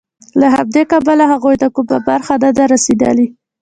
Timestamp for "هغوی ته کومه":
1.33-1.97